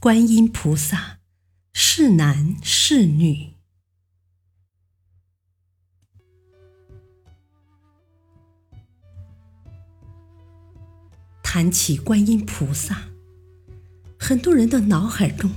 [0.00, 1.18] 观音菩萨
[1.72, 3.54] 是男是女？
[11.42, 13.08] 谈起观音菩萨，
[14.20, 15.50] 很多人的脑海中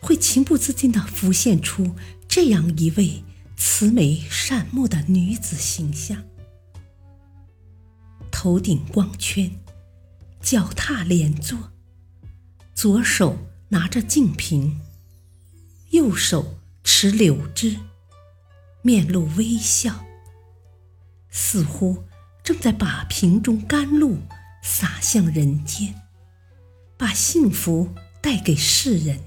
[0.00, 1.96] 会情不自禁地浮现出
[2.28, 3.24] 这样一位
[3.56, 6.22] 慈眉善目的女子形象：
[8.30, 9.50] 头顶光圈，
[10.40, 11.72] 脚踏莲座，
[12.72, 13.36] 左手。
[13.72, 14.80] 拿着净瓶，
[15.90, 17.76] 右手持柳枝，
[18.82, 20.04] 面露微笑，
[21.30, 22.02] 似乎
[22.42, 24.18] 正在把瓶中甘露
[24.60, 25.94] 洒向人间，
[26.96, 29.20] 把幸福带给世人。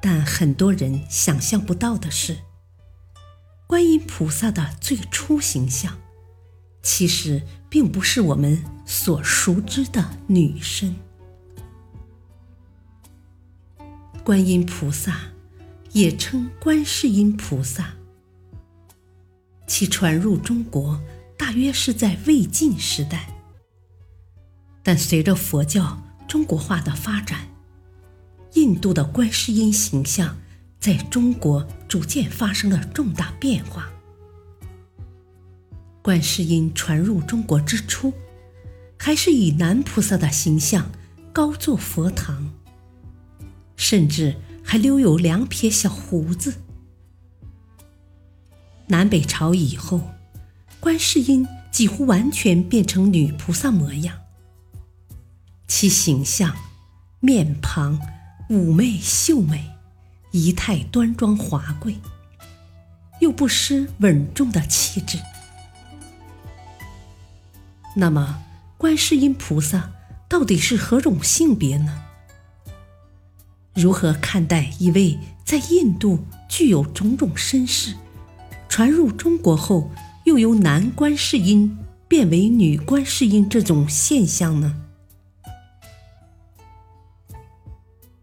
[0.00, 2.38] 但很多人想象不到的是，
[3.68, 5.96] 观音菩萨的最初形象，
[6.82, 10.96] 其实并不是我们所熟知的女身。
[14.24, 15.20] 观音菩萨
[15.92, 17.92] 也称观世音菩萨，
[19.66, 20.98] 其传入中国
[21.36, 23.28] 大约是在魏晋时代。
[24.82, 27.46] 但随着佛教中国化的发展，
[28.54, 30.38] 印度的观世音形象
[30.80, 33.90] 在中国逐渐发生了重大变化。
[36.00, 38.10] 观世音传入中国之初，
[38.98, 40.90] 还是以男菩萨的形象
[41.30, 42.50] 高坐佛堂。
[43.76, 46.54] 甚至还留有两撇小胡子。
[48.88, 50.00] 南北朝以后，
[50.78, 54.18] 观世音几乎完全变成女菩萨模样，
[55.66, 56.54] 其形象、
[57.20, 57.98] 面庞
[58.50, 59.70] 妩媚秀美，
[60.32, 61.96] 仪态端庄华贵，
[63.20, 65.18] 又不失稳重的气质。
[67.96, 68.44] 那么，
[68.76, 69.92] 观世音菩萨
[70.28, 72.02] 到底是何种性别呢？
[73.74, 77.94] 如何看待一位在印度具有种种身世，
[78.68, 79.90] 传入中国后
[80.24, 81.76] 又由男观世音
[82.06, 84.80] 变为女观世音这种现象呢？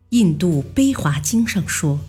[0.09, 1.99] 印度悲华经上说，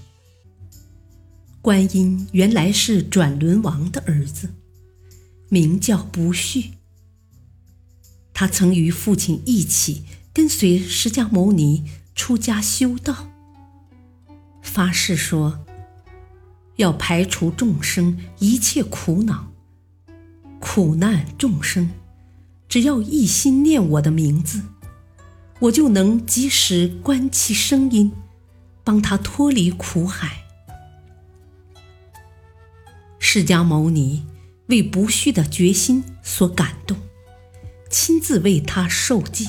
[1.60, 4.50] 观音原来是转轮王的儿子，
[5.48, 6.72] 名叫不续。
[8.32, 13.31] 他曾与父亲一起跟随释迦牟尼出家修道。
[14.72, 15.66] 发誓说，
[16.76, 19.52] 要排除众生一切苦恼、
[20.58, 21.90] 苦难众生，
[22.70, 24.62] 只要一心念我的名字，
[25.58, 28.12] 我就能及时观其声音，
[28.82, 30.42] 帮他脱离苦海。
[33.18, 34.24] 释迦牟尼
[34.68, 36.96] 为不虚的决心所感动，
[37.90, 39.46] 亲自为他受记。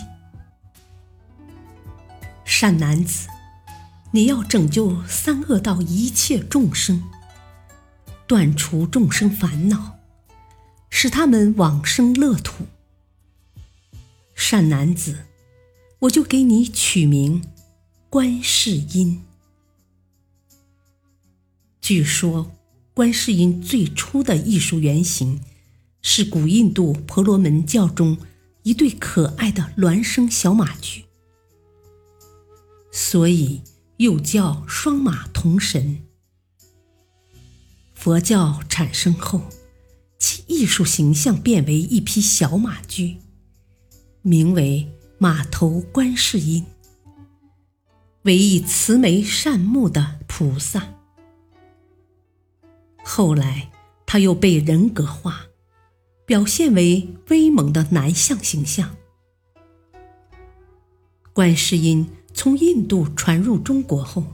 [2.44, 3.30] 善男子。
[4.16, 7.04] 你要拯救三恶道一切众生，
[8.28, 9.98] 断除众生烦恼，
[10.92, 12.68] 使他们往生乐土。
[14.36, 15.26] 善男子，
[16.02, 17.44] 我就给你取名
[18.08, 19.24] 观世音。
[21.82, 22.52] 据说，
[22.94, 25.42] 观世音最初的艺术原型
[26.04, 28.20] 是古印度婆罗门教中
[28.62, 31.06] 一对可爱的孪生小马驹，
[32.92, 33.64] 所以。
[33.98, 36.04] 又叫双马同神。
[37.94, 39.44] 佛教产生后，
[40.20, 43.18] 其艺术形象变为一匹小马驹，
[44.22, 46.66] 名为马头观世音，
[48.24, 50.96] 为一慈眉善目的菩萨。
[53.04, 53.72] 后来，
[54.06, 55.46] 他又被人格化，
[56.26, 58.96] 表现为威猛的男相形象。
[61.32, 62.10] 观世音。
[62.34, 64.26] 从印度传入中国后，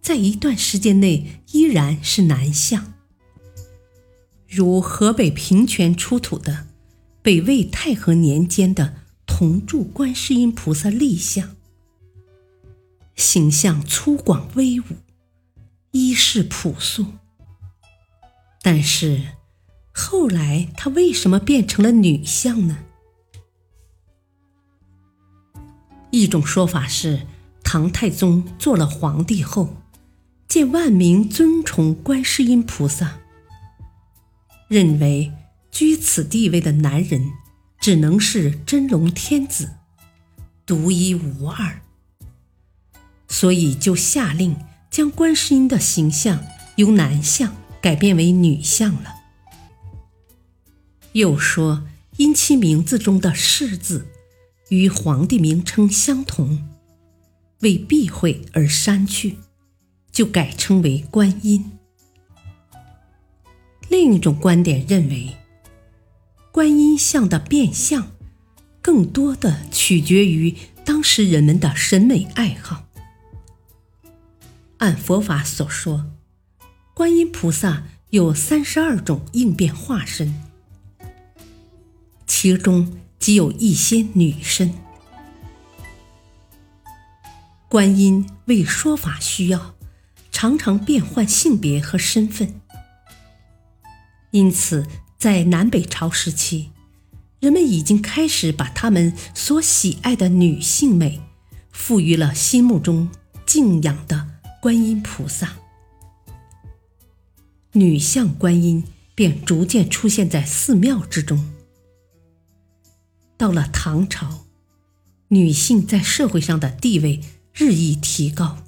[0.00, 2.94] 在一段时间内依然是男相，
[4.46, 6.66] 如河北平泉出土的
[7.22, 8.94] 北魏太和年间的
[9.26, 11.56] 铜铸观世音菩萨立像，
[13.16, 14.84] 形象粗犷威武，
[15.90, 17.06] 衣饰朴素。
[18.62, 19.22] 但是
[19.92, 22.78] 后来他为什么变成了女相呢？
[26.10, 27.26] 一种说法是，
[27.62, 29.76] 唐太宗做了皇帝后，
[30.48, 33.18] 见万民尊崇观世音菩萨，
[34.68, 35.32] 认为
[35.70, 37.32] 居此地位的男人
[37.78, 39.74] 只能是真龙天子，
[40.64, 41.82] 独一无二，
[43.28, 44.56] 所以就下令
[44.90, 46.42] 将观世音的形象
[46.76, 49.14] 由男相改变为女相了。
[51.12, 54.06] 又说，因其名字中的“世”字。
[54.68, 56.68] 与皇帝名称相同，
[57.60, 59.36] 为避讳而删去，
[60.12, 61.72] 就改称为观音。
[63.88, 65.36] 另一种观点认为，
[66.52, 68.12] 观音像的变相，
[68.82, 70.54] 更多的取决于
[70.84, 72.84] 当时人们的审美爱好。
[74.76, 76.10] 按佛法所说，
[76.92, 80.42] 观音菩萨有三十二种应变化身，
[82.26, 82.98] 其中。
[83.18, 84.72] 即有一些女身，
[87.68, 89.74] 观音为说法需要，
[90.30, 92.60] 常常变换性别和身份，
[94.30, 94.86] 因此
[95.18, 96.70] 在南北朝时期，
[97.40, 101.20] 人们已经开始把他们所喜爱的女性美，
[101.70, 103.10] 赋予了心目中
[103.44, 104.28] 敬仰的
[104.62, 105.54] 观音菩萨，
[107.72, 111.57] 女相观音便逐渐出现在寺庙之中。
[113.38, 114.46] 到了唐朝，
[115.28, 117.20] 女性在社会上的地位
[117.54, 118.58] 日益提高，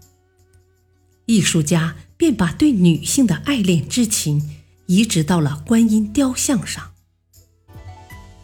[1.27, 6.93] 艺术家便把对女性的爱恋之情移植到了观音雕像上。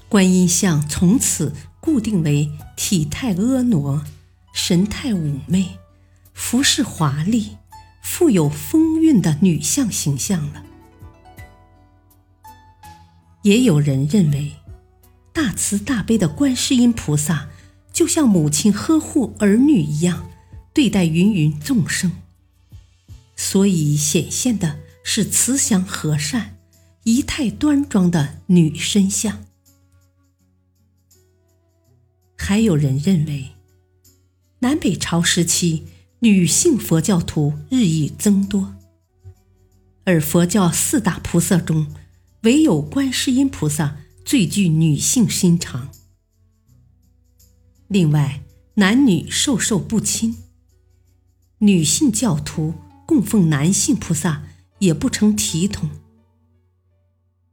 [0.09, 4.05] 观音像从此固定为体态婀娜、
[4.53, 5.79] 神态妩媚、
[6.35, 7.57] 服饰华丽、
[8.03, 10.65] 富有风韵的女像形象了。
[13.43, 14.57] 也有人认为。
[15.37, 17.51] 大慈大悲的观世音菩萨，
[17.93, 20.31] 就像母亲呵护儿女一样
[20.73, 22.11] 对待芸芸众生，
[23.37, 26.57] 所以显现的是慈祥和善、
[27.03, 29.45] 仪态端庄的女身像。
[32.39, 33.51] 还有人认为，
[34.61, 35.85] 南北朝时期
[36.21, 38.75] 女性佛教徒日益增多，
[40.05, 41.95] 而佛教四大菩萨中，
[42.45, 43.99] 唯有观世音菩萨。
[44.27, 45.89] 最具女性心肠。
[47.87, 48.43] 另外，
[48.75, 50.37] 男女授受不亲，
[51.59, 52.75] 女性教徒
[53.07, 54.43] 供奉男性菩萨
[54.81, 55.89] 也不成体统，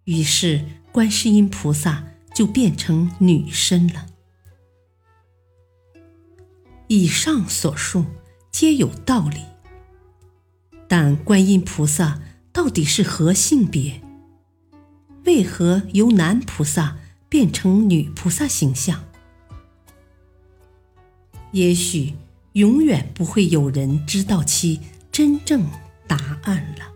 [0.06, 4.08] 于是观世音菩萨就变成女身了。
[6.88, 8.06] 以上所述
[8.52, 9.42] 皆有道理，
[10.88, 12.20] 但观音菩萨
[12.52, 14.02] 到底是何性别？
[15.26, 16.98] 为何由男菩萨
[17.30, 19.04] 变成女菩萨形象？
[21.52, 22.14] 也许
[22.54, 24.80] 永远不会有人知道其
[25.12, 25.66] 真正
[26.08, 26.93] 答案了。